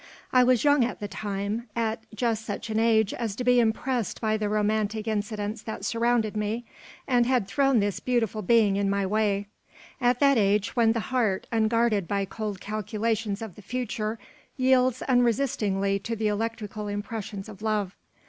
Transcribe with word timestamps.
I 0.33 0.43
was 0.43 0.63
young 0.63 0.83
at 0.83 0.99
the 0.99 1.07
time; 1.07 1.69
at 1.75 2.07
just 2.15 2.43
such 2.43 2.71
an 2.71 2.79
age 2.79 3.13
as 3.13 3.35
to 3.35 3.43
be 3.43 3.59
impressed 3.59 4.19
by 4.19 4.35
the 4.35 4.49
romantic 4.49 5.07
incidents 5.07 5.61
that 5.61 5.85
surrounded 5.85 6.35
me, 6.35 6.65
and 7.07 7.27
had 7.27 7.47
thrown 7.47 7.79
this 7.79 7.99
beautiful 7.99 8.41
being 8.41 8.77
in 8.77 8.89
my 8.89 9.05
way; 9.05 9.45
at 10.01 10.19
that 10.19 10.39
age 10.39 10.75
when 10.75 10.93
the 10.93 10.99
heart, 11.11 11.45
unguarded 11.51 12.07
by 12.07 12.25
cold 12.25 12.59
calculations 12.59 13.43
of 13.43 13.53
the 13.53 13.61
future, 13.61 14.17
yields 14.57 15.03
unresistingly 15.03 15.99
to 15.99 16.15
the 16.15 16.29
electrical 16.29 16.87
impressions 16.87 17.47
of 17.47 17.61
love. 17.61 17.95